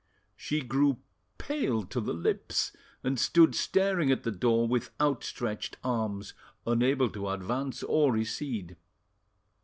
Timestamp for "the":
2.01-2.15, 4.23-4.31